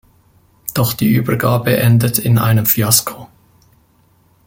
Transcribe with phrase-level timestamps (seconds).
[0.73, 3.27] Doch die Übergabe endet in einem Fiasko.